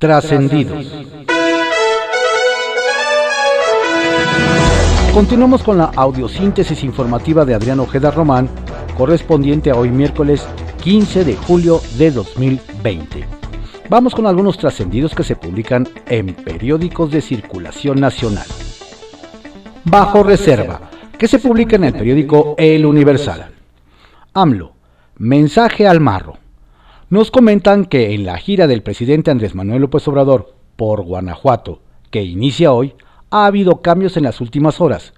[0.00, 0.90] Trascendidos.
[5.12, 8.48] Continuamos con la audiosíntesis informativa de Adrián Ojeda Román,
[8.96, 10.46] correspondiente a hoy miércoles
[10.82, 13.26] 15 de julio de 2020.
[13.90, 18.46] Vamos con algunos trascendidos que se publican en periódicos de circulación nacional.
[19.84, 20.80] Bajo reserva,
[21.18, 23.50] que se publica en el periódico El Universal.
[24.32, 24.72] AMLO,
[25.18, 26.39] mensaje al marro.
[27.10, 31.80] Nos comentan que en la gira del presidente Andrés Manuel López Obrador por Guanajuato,
[32.12, 32.94] que inicia hoy,
[33.30, 35.12] ha habido cambios en las últimas horas.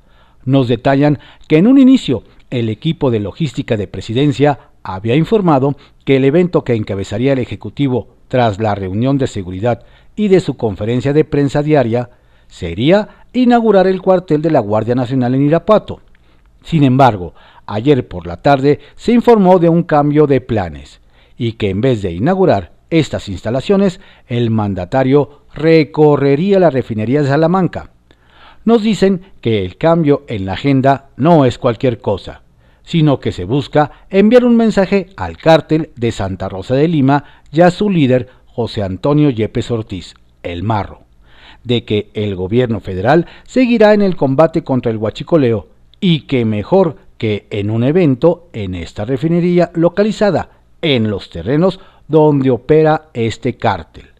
[0.47, 5.77] Nos detallan que en un inicio el equipo de logística de presidencia había informado
[6.07, 9.83] que el evento que encabezaría el Ejecutivo tras la reunión de seguridad
[10.17, 12.09] y de su conferencia de prensa diaria
[12.49, 16.01] sería inaugurar el cuartel de la Guardia Nacional en Irapuato.
[16.63, 17.35] Sin embargo,
[17.67, 21.02] ayer por la tarde se informó de un cambio de planes
[21.43, 27.91] y que en vez de inaugurar estas instalaciones, el mandatario recorrería la refinería de Salamanca.
[28.65, 32.43] Nos dicen que el cambio en la agenda no es cualquier cosa,
[32.85, 37.63] sino que se busca enviar un mensaje al cártel de Santa Rosa de Lima y
[37.63, 41.01] a su líder José Antonio Yepes Ortiz, el Marro,
[41.65, 45.67] de que el gobierno federal seguirá en el combate contra el huachicoleo
[45.99, 52.51] y que mejor que en un evento en esta refinería localizada en los terrenos donde
[52.51, 54.11] opera este cártel.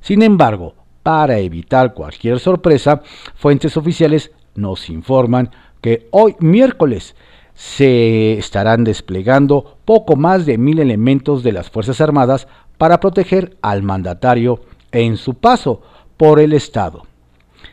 [0.00, 3.02] Sin embargo, para evitar cualquier sorpresa,
[3.34, 7.16] fuentes oficiales nos informan que hoy miércoles
[7.54, 13.82] se estarán desplegando poco más de mil elementos de las Fuerzas Armadas para proteger al
[13.82, 14.60] mandatario
[14.92, 15.82] en su paso
[16.16, 17.02] por el Estado.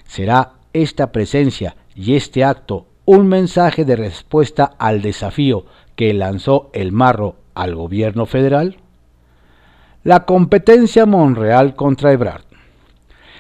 [0.06, 5.66] ¿Será esta presencia y este acto un mensaje de respuesta al desafío
[5.96, 8.78] que lanzó el Marro al gobierno federal?
[10.04, 12.44] La competencia Monreal contra Ebrard.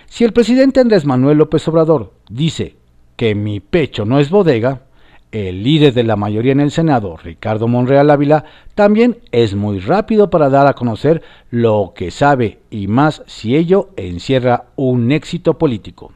[0.07, 2.75] Si el presidente Andrés Manuel López Obrador dice
[3.15, 4.81] que mi pecho no es bodega,
[5.31, 8.43] el líder de la mayoría en el Senado, Ricardo Monreal Ávila,
[8.75, 13.91] también es muy rápido para dar a conocer lo que sabe y más si ello
[13.95, 16.11] encierra un éxito político.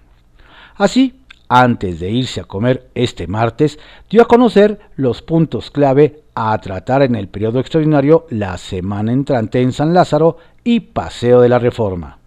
[0.75, 3.80] Así, antes de irse a comer este martes,
[4.10, 9.62] dio a conocer los puntos clave a tratar en el periodo extraordinario la semana entrante
[9.62, 12.20] en San Lázaro y Paseo de la Reforma.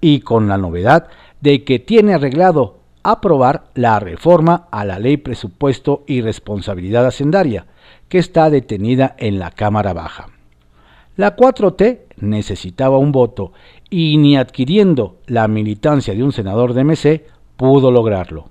[0.00, 1.08] Y con la novedad
[1.40, 7.66] de que tiene arreglado aprobar la reforma a la Ley Presupuesto y Responsabilidad Hacendaria,
[8.08, 10.28] que está detenida en la Cámara Baja.
[11.16, 13.52] La 4T necesitaba un voto
[13.88, 17.26] y ni adquiriendo la militancia de un senador de MC
[17.56, 18.50] pudo lograrlo.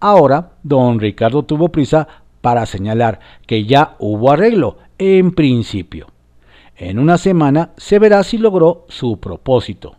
[0.00, 2.08] Ahora, don Ricardo tuvo prisa
[2.40, 6.08] para señalar que ya hubo arreglo, en principio.
[6.76, 9.96] En una semana se verá si logró su propósito.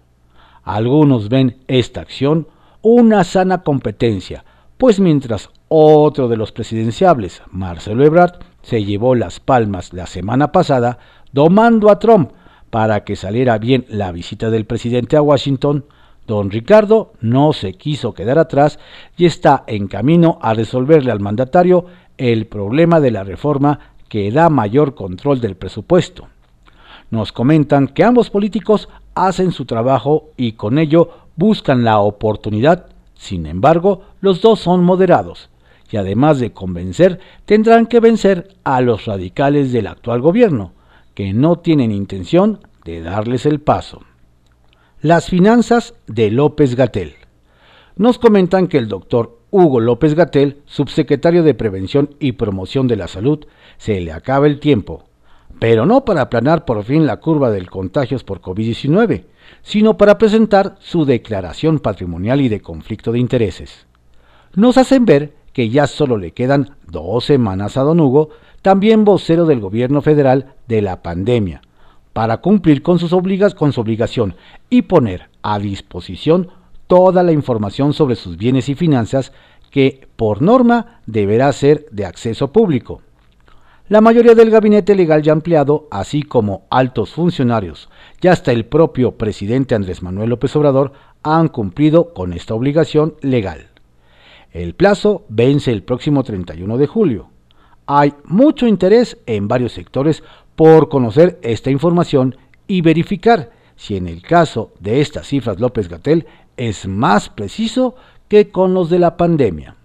[0.64, 2.48] Algunos ven esta acción
[2.82, 4.44] una sana competencia,
[4.78, 11.00] pues mientras otro de los presidenciables, Marcelo Ebrard, se llevó las palmas la semana pasada,
[11.32, 12.32] domando a Trump
[12.70, 15.86] para que saliera bien la visita del presidente a Washington,
[16.28, 18.80] Don Ricardo no se quiso quedar atrás
[19.18, 21.86] y está en camino a resolverle al mandatario
[22.18, 26.28] el problema de la reforma que da mayor control del presupuesto.
[27.12, 33.46] Nos comentan que ambos políticos hacen su trabajo y con ello buscan la oportunidad, sin
[33.46, 35.50] embargo, los dos son moderados
[35.94, 40.72] y además de convencer, tendrán que vencer a los radicales del actual gobierno,
[41.14, 44.02] que no tienen intención de darles el paso.
[45.04, 47.16] Las finanzas de López Gatel.
[47.98, 53.10] Nos comentan que el doctor Hugo López Gatel, subsecretario de Prevención y Promoción de la
[53.10, 55.04] Salud, se le acaba el tiempo,
[55.60, 59.26] pero no para aplanar por fin la curva de contagios por COVID-19,
[59.62, 63.88] sino para presentar su declaración patrimonial y de conflicto de intereses.
[64.56, 68.30] Nos hacen ver que ya solo le quedan dos semanas a don Hugo,
[68.62, 71.62] también vocero del gobierno federal de la pandemia,
[72.14, 74.36] para cumplir con, sus obligas, con su obligación
[74.70, 76.50] y poner a disposición
[76.88, 79.34] toda la información sobre sus bienes y finanzas
[79.72, 83.02] que por norma deberá ser de acceso público.
[83.90, 87.90] La mayoría del gabinete legal ya ampliado, así como altos funcionarios
[88.22, 93.68] y hasta el propio presidente Andrés Manuel López Obrador, han cumplido con esta obligación legal.
[94.52, 97.30] El plazo vence el próximo 31 de julio.
[97.86, 100.24] Hay mucho interés en varios sectores
[100.56, 102.36] por conocer esta información
[102.68, 106.28] y verificar si en el caso de estas cifras López Gatel
[106.58, 107.96] es más preciso
[108.28, 109.76] que con los de la pandemia.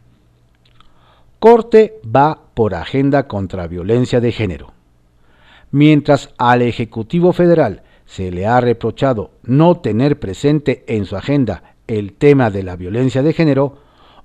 [1.38, 4.72] Corte va por agenda contra violencia de género.
[5.70, 12.14] Mientras al Ejecutivo Federal se le ha reprochado no tener presente en su agenda el
[12.14, 13.78] tema de la violencia de género,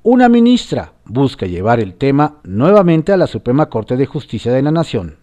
[0.03, 4.71] una ministra busca llevar el tema nuevamente a la Suprema Corte de Justicia de la
[4.71, 5.17] Nación.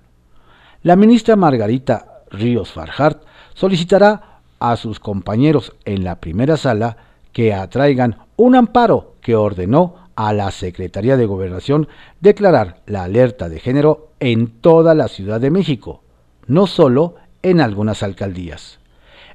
[0.83, 3.23] La ministra Margarita Ríos Farjart
[3.53, 6.97] solicitará a sus compañeros en la primera sala
[7.33, 11.87] que atraigan un amparo que ordenó a la Secretaría de Gobernación
[12.21, 16.03] declarar la alerta de género en toda la Ciudad de México,
[16.47, 18.79] no solo en algunas alcaldías.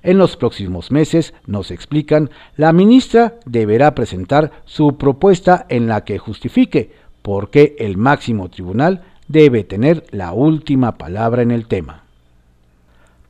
[0.02, 6.18] En los próximos meses, nos explican, la ministra deberá presentar su propuesta en la que
[6.18, 12.04] justifique por qué el máximo tribunal debe tener la última palabra en el tema.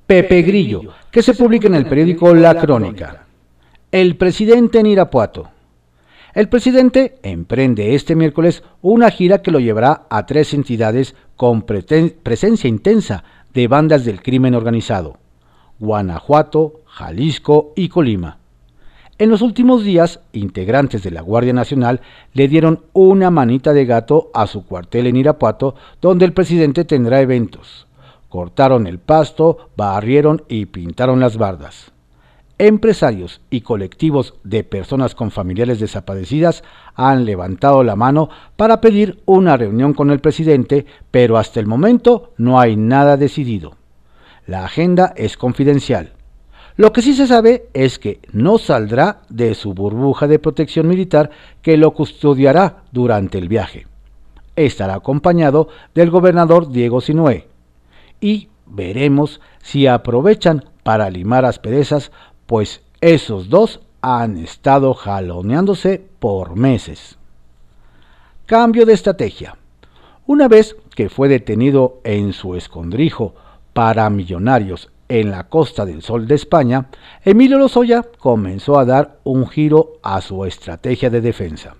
[0.07, 3.25] Pepe Grillo, que se publica en el periódico La Crónica.
[3.92, 5.50] El presidente en Irapuato.
[6.33, 12.68] El presidente emprende este miércoles una gira que lo llevará a tres entidades con presencia
[12.68, 15.18] intensa de bandas del crimen organizado,
[15.80, 18.38] Guanajuato, Jalisco y Colima.
[19.17, 22.01] En los últimos días, integrantes de la Guardia Nacional
[22.33, 27.21] le dieron una manita de gato a su cuartel en Irapuato, donde el presidente tendrá
[27.21, 27.88] eventos.
[28.29, 31.94] Cortaron el pasto, barrieron y pintaron las bardas
[32.57, 36.63] empresarios y colectivos de personas con familiares desaparecidas
[36.95, 42.33] han levantado la mano para pedir una reunión con el presidente, pero hasta el momento
[42.38, 43.75] no hay nada decidido.
[44.47, 46.14] La agenda es confidencial.
[46.77, 51.30] Lo que sí se sabe es que no saldrá de su burbuja de protección militar
[51.62, 53.88] que lo custodiará durante el viaje.
[54.57, 57.48] Estará acompañado del gobernador Diego Sinué.
[58.19, 62.12] Y veremos si aprovechan para limar asperezas
[62.45, 67.18] pues esos dos han estado jaloneándose por meses.
[68.45, 69.57] Cambio de estrategia.
[70.27, 73.33] Una vez que fue detenido en su escondrijo
[73.74, 76.87] para millonarios en la Costa del Sol de España,
[77.23, 81.75] Emilio Lozoya comenzó a dar un giro a su estrategia de defensa.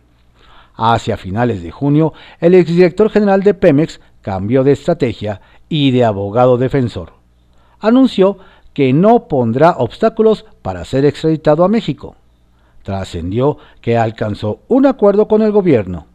[0.76, 6.58] Hacia finales de junio, el exdirector general de Pemex cambió de estrategia y de abogado
[6.58, 7.14] defensor.
[7.80, 8.38] Anunció
[8.74, 12.16] que no pondrá obstáculos para ser extraditado a México.
[12.84, 16.08] Trascendió que alcanzó un acuerdo con el gobierno.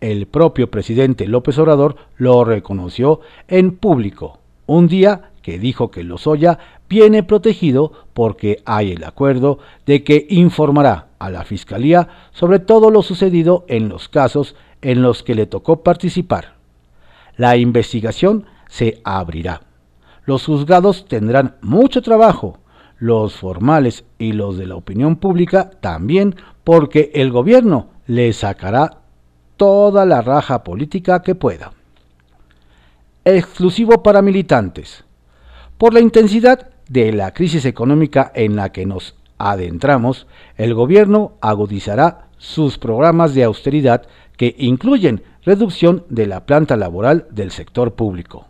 [0.00, 6.58] El propio presidente López Obrador lo reconoció en público, un día que dijo que Lozoya
[6.88, 13.02] viene protegido porque hay el acuerdo de que informará a la Fiscalía sobre todo lo
[13.02, 16.54] sucedido en los casos en los que le tocó participar.
[17.36, 19.60] La investigación se abrirá
[20.24, 22.58] los juzgados tendrán mucho trabajo,
[22.98, 28.98] los formales y los de la opinión pública también, porque el gobierno le sacará
[29.56, 31.72] toda la raja política que pueda.
[33.24, 35.04] Exclusivo para militantes.
[35.82, 42.28] Por la intensidad de la crisis económica en la que nos adentramos, el gobierno agudizará
[42.38, 44.06] sus programas de austeridad
[44.36, 48.46] que incluyen reducción de la planta laboral del sector público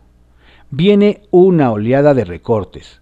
[0.69, 3.01] viene una oleada de recortes.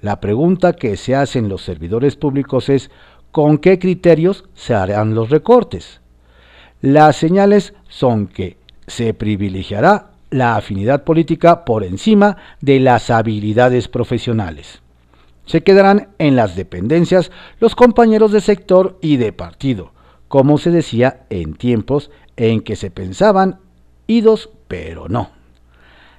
[0.00, 2.90] La pregunta que se hacen los servidores públicos es
[3.30, 6.00] ¿con qué criterios se harán los recortes?
[6.80, 8.56] Las señales son que
[8.86, 14.80] se privilegiará la afinidad política por encima de las habilidades profesionales.
[15.46, 17.30] Se quedarán en las dependencias
[17.60, 19.92] los compañeros de sector y de partido,
[20.28, 23.60] como se decía en tiempos en que se pensaban
[24.06, 25.30] idos pero no.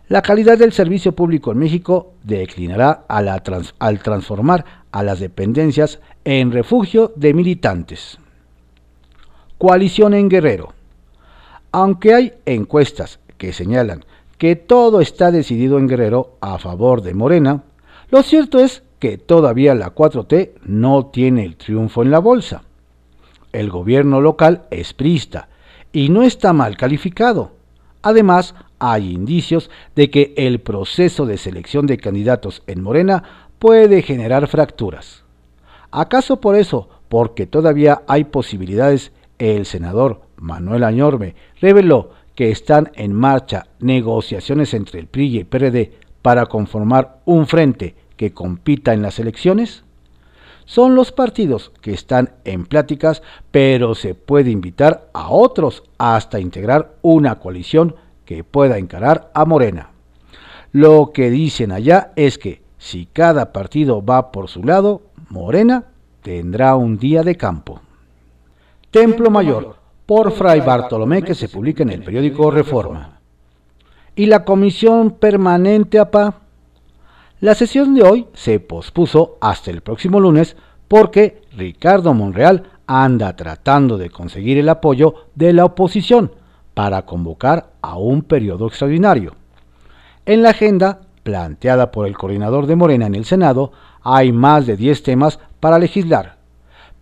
[0.07, 7.11] La calidad del servicio público en México declinará al transformar a las dependencias en refugio
[7.17, 8.17] de militantes.
[9.57, 10.73] Coalición en Guerrero.
[11.73, 14.05] Aunque hay encuestas que señalan
[14.37, 17.63] que todo está decidido en Guerrero a favor de Morena,
[18.09, 22.63] lo cierto es que todavía la 4T no tiene el triunfo en la bolsa.
[23.51, 25.49] El gobierno local es prista
[25.91, 27.51] y no está mal calificado.
[28.01, 33.23] Además, hay indicios de que el proceso de selección de candidatos en Morena
[33.59, 35.23] puede generar fracturas.
[35.91, 43.13] ¿Acaso por eso, porque todavía hay posibilidades, el senador Manuel Añorme reveló que están en
[43.13, 49.01] marcha negociaciones entre el PRI y el PRD para conformar un frente que compita en
[49.01, 49.83] las elecciones?
[50.65, 56.97] Son los partidos que están en pláticas, pero se puede invitar a otros hasta integrar
[57.01, 59.89] una coalición que pueda encarar a Morena.
[60.71, 65.85] Lo que dicen allá es que si cada partido va por su lado, Morena
[66.21, 67.81] tendrá un día de campo.
[68.91, 69.76] Templo Mayor,
[70.07, 73.19] por Fray Bartolomé, que se publica en el periódico Reforma.
[74.15, 76.39] Y la Comisión Permanente APA.
[77.41, 80.55] La sesión de hoy se pospuso hasta el próximo lunes
[80.87, 86.31] porque Ricardo Monreal anda tratando de conseguir el apoyo de la oposición
[86.73, 89.35] para convocar a un periodo extraordinario.
[90.25, 94.77] En la agenda planteada por el coordinador de Morena en el Senado hay más de
[94.77, 96.37] 10 temas para legislar,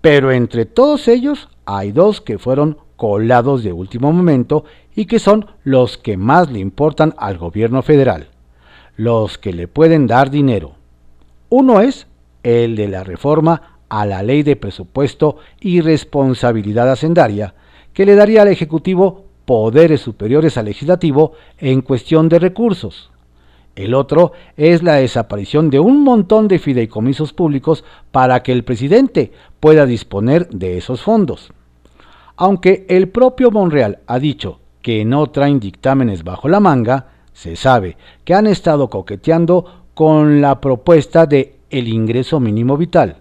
[0.01, 5.47] pero entre todos ellos hay dos que fueron colados de último momento y que son
[5.63, 8.29] los que más le importan al gobierno federal,
[8.95, 10.75] los que le pueden dar dinero.
[11.49, 12.07] Uno es
[12.43, 17.55] el de la reforma a la ley de presupuesto y responsabilidad hacendaria,
[17.93, 23.11] que le daría al Ejecutivo poderes superiores al legislativo en cuestión de recursos.
[23.75, 29.33] El otro es la desaparición de un montón de fideicomisos públicos para que el presidente
[29.59, 31.51] pueda disponer de esos fondos.
[32.37, 37.97] Aunque el propio Monreal ha dicho que no traen dictámenes bajo la manga, se sabe
[38.23, 43.17] que han estado coqueteando con la propuesta de el ingreso mínimo vital,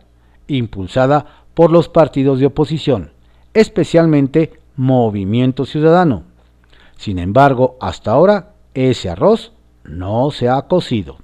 [0.49, 3.13] impulsada por los partidos de oposición,
[3.55, 6.25] especialmente Movimiento Ciudadano.
[6.97, 9.53] Sin embargo, hasta ahora ese arroz
[9.85, 11.19] no se ha cocido.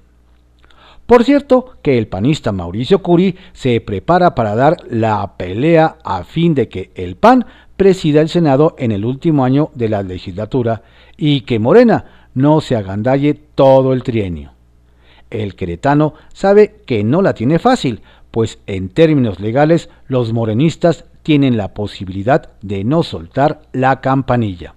[1.05, 6.53] Por cierto, que el panista Mauricio Curi se prepara para dar la pelea a fin
[6.53, 7.45] de que el PAN
[7.81, 10.83] presida el Senado en el último año de la legislatura
[11.17, 14.51] y que Morena no se agandalle todo el trienio.
[15.31, 21.57] El queretano sabe que no la tiene fácil, pues en términos legales los morenistas tienen
[21.57, 24.75] la posibilidad de no soltar la campanilla.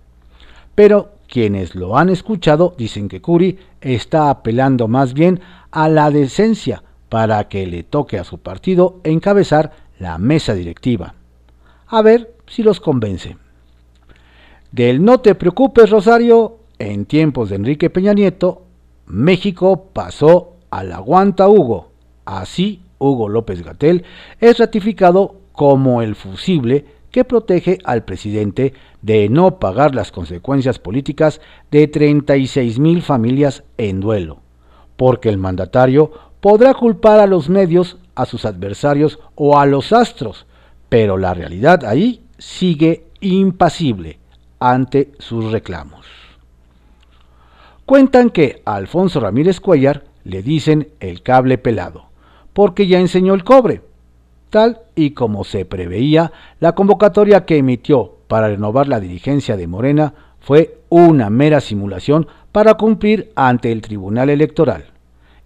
[0.74, 5.40] Pero quienes lo han escuchado dicen que Curi está apelando más bien
[5.72, 11.12] a la decencia para que le toque a su partido encabezar la mesa directiva.
[11.86, 13.36] A ver si los convence.
[14.72, 18.62] Del no te preocupes, Rosario, en tiempos de Enrique Peña Nieto,
[19.06, 21.90] México pasó al aguanta Hugo.
[22.24, 24.04] Así Hugo López Gatel,
[24.40, 31.40] es ratificado como el fusible que protege al presidente de no pagar las consecuencias políticas
[31.70, 34.40] de 36 mil familias en duelo,
[34.96, 36.10] porque el mandatario
[36.40, 40.46] podrá culpar a los medios, a sus adversarios o a los astros,
[40.88, 44.18] pero la realidad ahí sigue impasible
[44.58, 46.06] ante sus reclamos.
[47.86, 52.06] Cuentan que a Alfonso Ramírez Cuellar le dicen el cable pelado
[52.54, 53.82] porque ya enseñó el cobre.
[54.48, 60.14] Tal y como se preveía, la convocatoria que emitió para renovar la dirigencia de Morena
[60.40, 64.84] fue una mera simulación para cumplir ante el Tribunal Electoral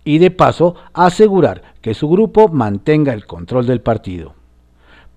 [0.04, 4.34] y de paso asegurar que su grupo mantenga el control del partido.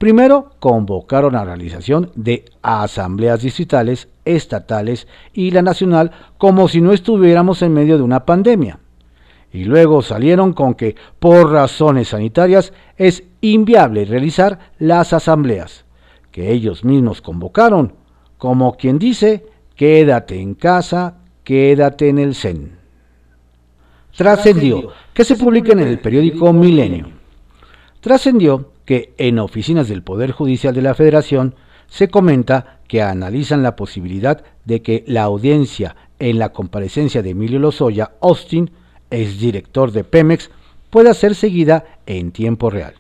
[0.02, 7.62] Primero convocaron a realización de asambleas distritales, estatales y la nacional como si no estuviéramos
[7.62, 8.80] en medio de una pandemia
[9.54, 15.86] y luego salieron con que por razones sanitarias es inviable realizar las asambleas,
[16.32, 17.94] que ellos mismos convocaron,
[18.40, 22.72] como quien dice, quédate en casa, quédate en el CEN.
[24.18, 27.21] Trascendió que se publica en el periódico Milenio.
[28.02, 31.56] Trascendió que en oficinas del Poder Judicial de la Federación
[31.88, 37.60] se comenta que analizan la posibilidad de que la audiencia en la comparecencia de Emilio
[37.60, 38.72] Lozoya Austin
[39.12, 40.50] director de Pemex,
[40.90, 42.96] pueda ser seguida en tiempo real.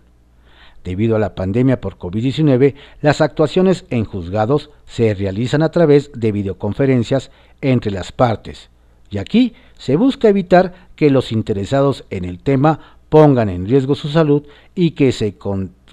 [0.83, 6.31] Debido a la pandemia por COVID-19, las actuaciones en juzgados se realizan a través de
[6.31, 7.31] videoconferencias
[7.61, 8.69] entre las partes,
[9.09, 14.07] y aquí se busca evitar que los interesados en el tema pongan en riesgo su
[14.07, 15.37] salud y que se,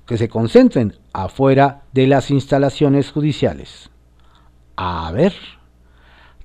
[0.06, 3.90] que se concentren afuera de las instalaciones judiciales.
[4.76, 5.34] A ver,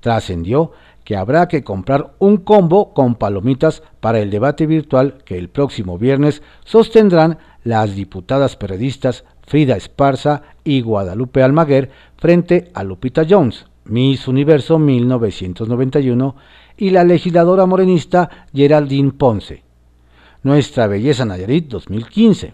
[0.00, 0.72] trascendió
[1.04, 5.96] que habrá que comprar un combo con palomitas para el debate virtual que el próximo
[5.96, 14.26] viernes sostendrán las diputadas periodistas Frida Esparza y Guadalupe Almaguer frente a Lupita Jones, Miss
[14.26, 16.34] Universo 1991,
[16.76, 19.62] y la legisladora morenista Geraldine Ponce,
[20.44, 22.52] Nuestra Belleza Nayarit 2015,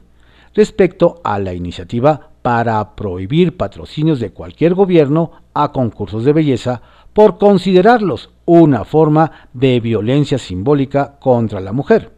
[0.54, 6.82] respecto a la iniciativa para prohibir patrocinios de cualquier gobierno a concursos de belleza
[7.12, 12.12] por considerarlos una forma de violencia simbólica contra la mujer.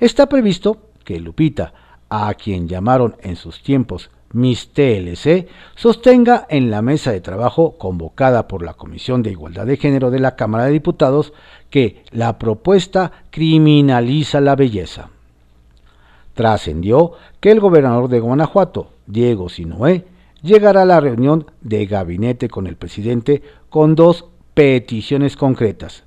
[0.00, 1.72] Está previsto que Lupita,
[2.08, 8.46] a quien llamaron en sus tiempos Miss TLC, sostenga en la mesa de trabajo convocada
[8.46, 11.32] por la Comisión de Igualdad de Género de la Cámara de Diputados
[11.68, 15.10] que la propuesta criminaliza la belleza.
[16.34, 20.04] Trascendió que el gobernador de Guanajuato, Diego Sinoé,
[20.42, 26.04] llegará a la reunión de gabinete con el presidente con dos peticiones concretas,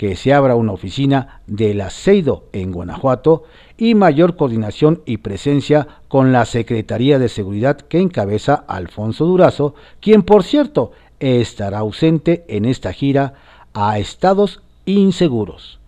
[0.00, 3.44] que se abra una oficina del aceido en Guanajuato
[3.76, 10.22] y mayor coordinación y presencia con la Secretaría de Seguridad que encabeza Alfonso Durazo, quien
[10.22, 13.34] por cierto estará ausente en esta gira
[13.74, 15.80] a estados inseguros.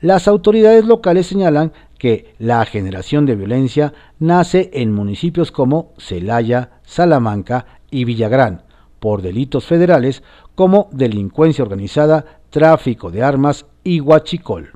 [0.00, 7.66] Las autoridades locales señalan que la generación de violencia nace en municipios como Celaya, Salamanca
[7.92, 8.62] y Villagrán,
[8.98, 10.24] por delitos federales
[10.56, 14.70] como delincuencia organizada, tráfico de armas y huachicol.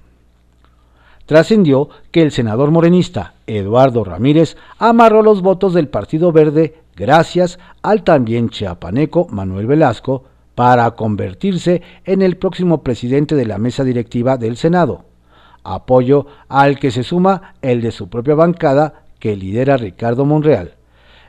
[1.27, 8.03] Trascendió que el senador morenista Eduardo Ramírez amarró los votos del Partido Verde gracias al
[8.03, 10.25] también chiapaneco Manuel Velasco
[10.57, 15.05] para convertirse en el próximo presidente de la mesa directiva del Senado,
[15.63, 20.75] apoyo al que se suma el de su propia bancada que lidera Ricardo Monreal,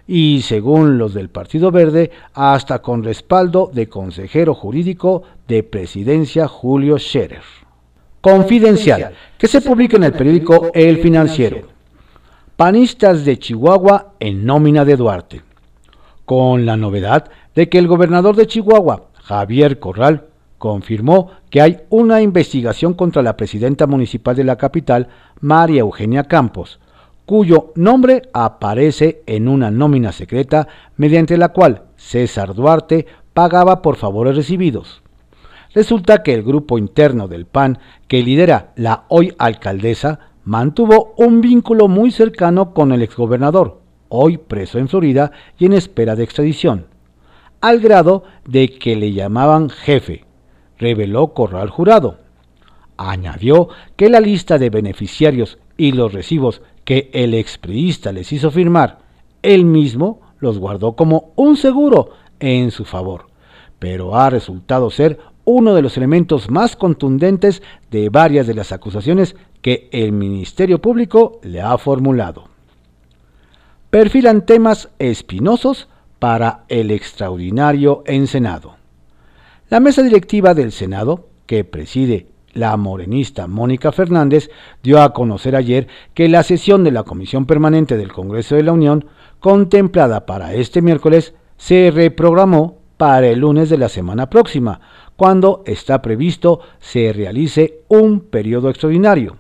[0.08, 6.98] y según los del Partido Verde, hasta con respaldo de consejero jurídico de presidencia Julio
[6.98, 7.44] Scherer
[8.22, 11.68] confidencial que se publica en el periódico El Financiero.
[12.56, 15.44] Panistas de Chihuahua en nómina de Duarte.
[16.26, 20.26] Con la novedad de que el gobernador de Chihuahua, Javier Corral,
[20.58, 25.08] confirmó que hay una investigación contra la presidenta municipal de la capital,
[25.40, 26.80] María Eugenia Campos,
[27.28, 34.38] cuyo nombre aparece en una nómina secreta mediante la cual César Duarte pagaba por favores
[34.38, 35.04] recibidos.
[35.76, 41.90] Resulta que el grupo interno del PAN que lidera la hoy alcaldesa mantuvo un vínculo
[41.90, 46.86] muy cercano con el exgobernador, hoy preso en Florida y en espera de extradición,
[47.60, 50.24] al grado de que le llamaban jefe,
[50.78, 52.20] reveló Corral Jurado.
[52.96, 53.68] Añadió
[53.98, 59.00] que la lista de beneficiarios y los recibos que el expriista les hizo firmar,
[59.42, 63.28] él mismo los guardó como un seguro en su favor,
[63.78, 69.36] pero ha resultado ser uno de los elementos más contundentes de varias de las acusaciones
[69.62, 72.46] que el Ministerio Público le ha formulado.
[73.90, 75.90] Perfilan temas espinosos
[76.20, 78.78] para el extraordinario en Senado.
[79.70, 84.50] La mesa directiva del Senado, que preside la morenista Mónica Fernández,
[84.84, 88.74] dio a conocer ayer que la sesión de la Comisión Permanente del Congreso de la
[88.74, 89.06] Unión,
[89.40, 94.82] contemplada para este miércoles, se reprogramó para el lunes de la semana próxima,
[95.16, 99.38] cuando está previsto se realice un periodo extraordinario.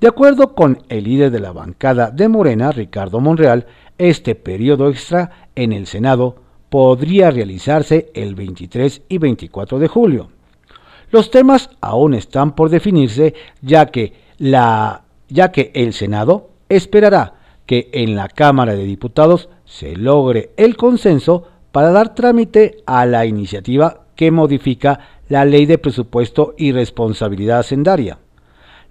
[0.00, 3.66] De acuerdo con el líder de la bancada de Morena, Ricardo Monreal,
[3.98, 6.36] este periodo extra en el Senado
[6.70, 10.30] podría realizarse el 23 y 24 de julio.
[11.12, 17.34] Los temas aún están por definirse ya que, el Senado esperará
[17.66, 23.26] que en la Cámara de Diputados se logre el consenso para dar trámite a la
[23.26, 28.16] iniciativa que modifica la Ley de Presupuesto y Responsabilidad Hacendaria,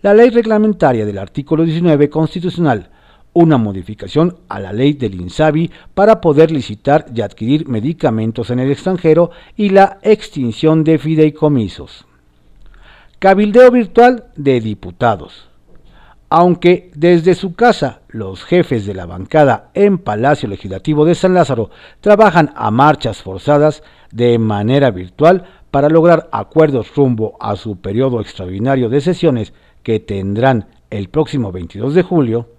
[0.04, 2.92] la Ley Reglamentaria del artículo 19 constitucional,
[3.34, 8.70] una modificación a la ley del INSABI para poder licitar y adquirir medicamentos en el
[8.70, 12.06] extranjero y la extinción de fideicomisos.
[13.22, 15.48] Cabildeo virtual de diputados.
[16.28, 21.70] Aunque desde su casa los jefes de la bancada en Palacio Legislativo de San Lázaro
[22.00, 28.90] trabajan a marchas forzadas, de manera virtual para lograr acuerdos rumbo a su periodo extraordinario
[28.90, 29.54] de sesiones
[29.84, 32.50] que tendrán el próximo 22 de julio,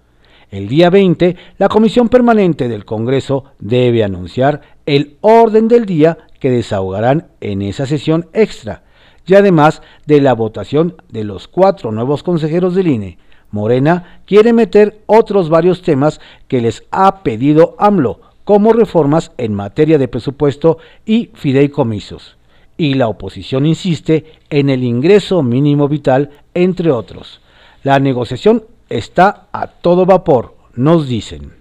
[0.53, 6.53] el día 20 la Comisión Permanente del Congreso debe anunciar el orden del día que
[6.53, 8.85] desahogarán en esa sesión extra
[9.27, 13.19] y además de la votación de los cuatro nuevos consejeros del INE.
[13.51, 19.99] Morena quiere meter otros varios temas que les ha pedido AMLO, como reformas en materia
[19.99, 22.37] de presupuesto y fideicomisos.
[22.77, 27.41] Y la oposición insiste en el ingreso mínimo vital, entre otros.
[27.85, 31.53] La negociación está a todo vapor, nos dicen.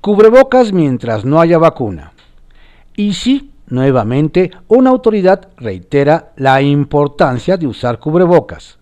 [0.00, 2.12] Cubrebocas mientras no haya vacuna.
[2.96, 8.78] Y sí, nuevamente, una autoridad reitera la importancia de usar cubrebocas.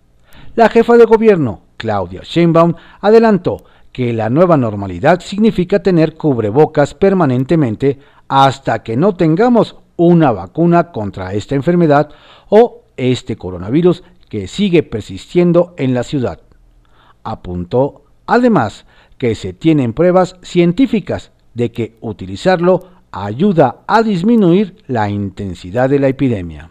[0.55, 7.99] La jefa de gobierno, Claudia Sheinbaum, adelantó que la nueva normalidad significa tener cubrebocas permanentemente
[8.27, 12.09] hasta que no tengamos una vacuna contra esta enfermedad
[12.49, 16.41] o este coronavirus que sigue persistiendo en la ciudad.
[17.23, 18.85] Apuntó además
[19.17, 26.07] que se tienen pruebas científicas de que utilizarlo ayuda a disminuir la intensidad de la
[26.07, 26.69] epidemia.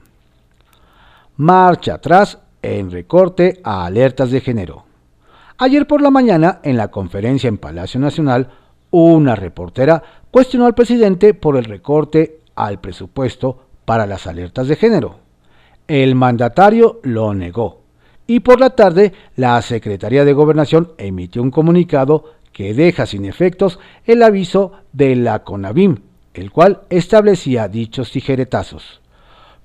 [1.36, 4.84] Marcha atrás en recorte a alertas de género.
[5.58, 8.50] Ayer por la mañana, en la conferencia en Palacio Nacional,
[8.90, 15.20] una reportera cuestionó al presidente por el recorte al presupuesto para las alertas de género.
[15.88, 17.80] el mandatario lo negó
[18.28, 23.80] y por la tarde la Secretaría de Gobernación emitió un comunicado que deja sin efectos
[24.04, 25.96] el aviso de la CONAVIM,
[26.34, 29.00] el cual establecía dichos tijeretazos.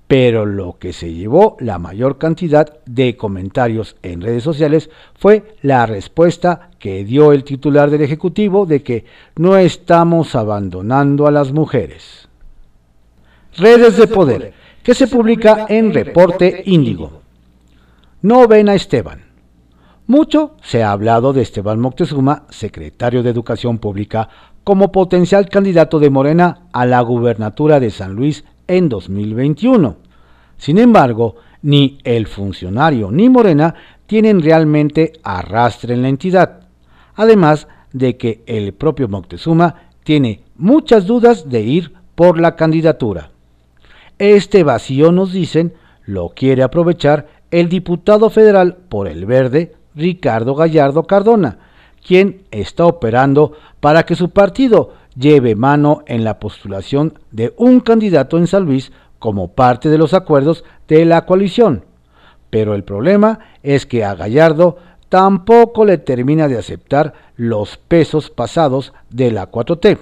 [0.08, 5.86] Pero lo que se llevó la mayor cantidad de comentarios en redes sociales fue la
[5.88, 12.28] respuesta que dio el titular del Ejecutivo de que no estamos abandonando a las mujeres.
[13.58, 17.22] Redes de Poder, que se publica en Reporte Índigo.
[18.22, 19.26] No ven a Esteban.
[20.08, 24.30] Mucho se ha hablado de Esteban Moctezuma, secretario de Educación Pública,
[24.66, 29.96] como potencial candidato de Morena a la gubernatura de San Luis en 2021.
[30.58, 33.76] Sin embargo, ni el funcionario ni Morena
[34.08, 36.62] tienen realmente arrastre en la entidad,
[37.14, 43.30] además de que el propio Moctezuma tiene muchas dudas de ir por la candidatura.
[44.18, 45.76] Este vacío, nos dicen,
[46.06, 51.60] lo quiere aprovechar el diputado federal por el verde, Ricardo Gallardo Cardona,
[52.06, 58.38] quien está operando para que su partido lleve mano en la postulación de un candidato
[58.38, 61.86] en San Luis como parte de los acuerdos de la coalición.
[62.50, 64.78] Pero el problema es que a Gallardo
[65.10, 69.98] tampoco le termina de aceptar los pesos pasados de la 4T.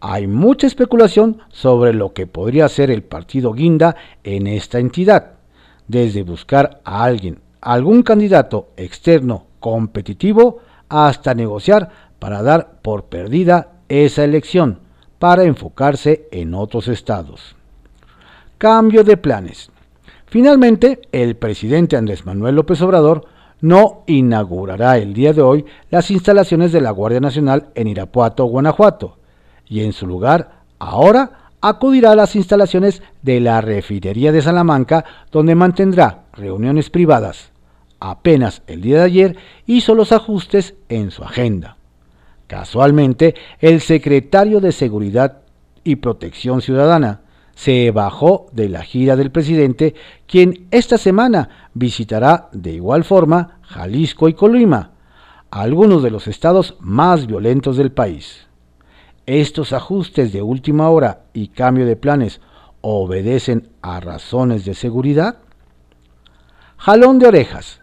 [0.00, 5.32] Hay mucha especulación sobre lo que podría ser el partido Guinda en esta entidad,
[5.88, 14.24] desde buscar a alguien, algún candidato externo competitivo, hasta negociar para dar por perdida esa
[14.24, 14.80] elección,
[15.18, 17.56] para enfocarse en otros estados.
[18.58, 19.70] Cambio de planes.
[20.26, 23.26] Finalmente, el presidente Andrés Manuel López Obrador
[23.60, 29.18] no inaugurará el día de hoy las instalaciones de la Guardia Nacional en Irapuato, Guanajuato,
[29.68, 35.54] y en su lugar, ahora acudirá a las instalaciones de la refinería de Salamanca, donde
[35.54, 37.50] mantendrá reuniones privadas.
[38.00, 41.76] Apenas el día de ayer hizo los ajustes en su agenda.
[42.46, 45.38] Casualmente, el secretario de Seguridad
[45.82, 47.22] y Protección Ciudadana
[47.54, 49.94] se bajó de la gira del presidente,
[50.26, 54.90] quien esta semana visitará de igual forma Jalisco y Colima,
[55.50, 58.46] algunos de los estados más violentos del país.
[59.24, 62.40] Estos ajustes de última hora y cambio de planes
[62.82, 65.38] obedecen a razones de seguridad.
[66.76, 67.80] Jalón de orejas.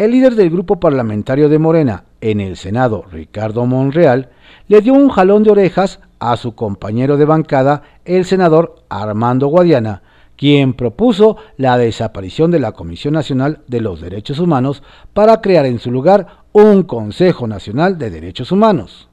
[0.00, 4.30] El líder del grupo parlamentario de Morena en el Senado, Ricardo Monreal,
[4.66, 10.00] le dio un jalón de orejas a su compañero de bancada, el senador Armando Guadiana,
[10.36, 14.82] quien propuso la desaparición de la Comisión Nacional de los Derechos Humanos
[15.12, 19.10] para crear en su lugar un Consejo Nacional de Derechos Humanos.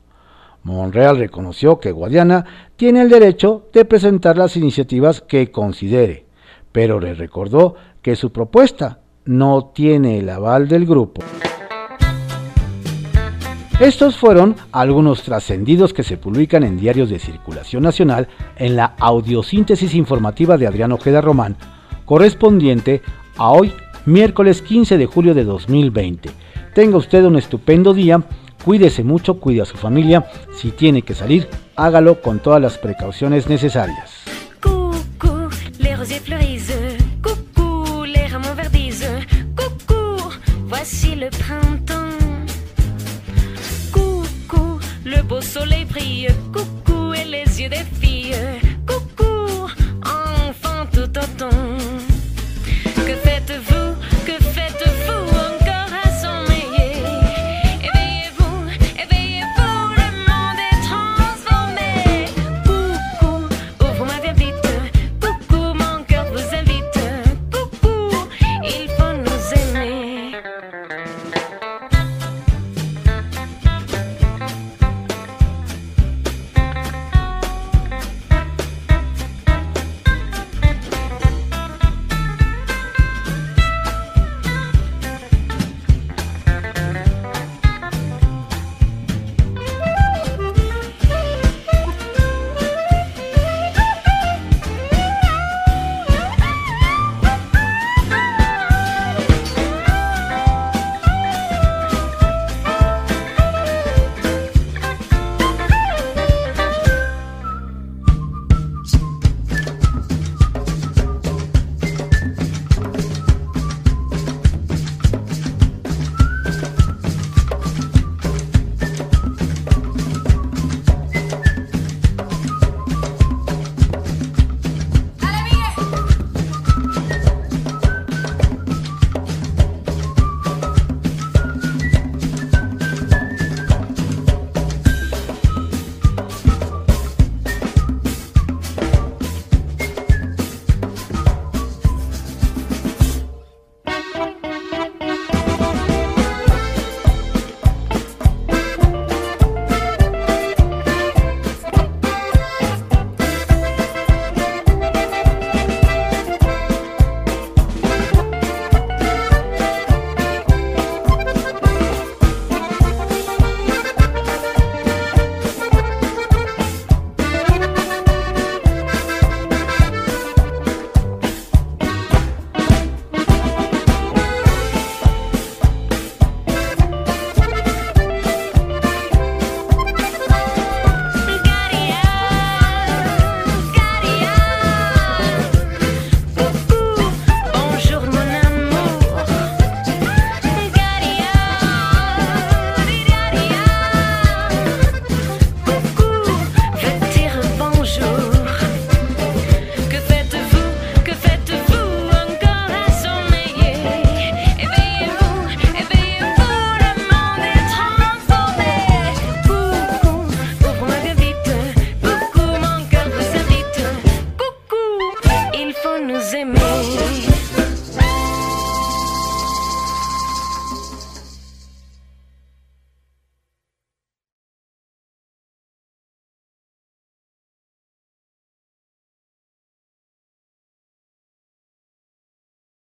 [0.64, 2.46] Monreal reconoció que Guadiana
[2.78, 6.28] tiene el derecho de presentar las iniciativas que considere,
[6.72, 11.22] pero le recordó que su propuesta no tiene el aval del grupo.
[13.80, 19.94] Estos fueron algunos trascendidos que se publican en diarios de circulación nacional en la audiosíntesis
[19.94, 21.56] informativa de Adrián Ojeda Román,
[22.06, 23.04] correspondiente
[23.38, 23.72] a hoy,
[24.08, 26.32] miércoles 15 de julio de 2020.
[26.74, 28.24] Tenga usted un estupendo día,
[28.66, 33.48] cuídese mucho, cuide a su familia, si tiene que salir, hágalo con todas las precauciones
[33.48, 34.24] necesarias.
[40.70, 42.18] Le printemps.
[43.92, 46.28] Coucou, le beau soleil brille.
[46.54, 48.36] Coucou, et les yeux des filles.
[48.86, 49.70] Coucou,
[50.04, 52.07] enfant tout autant.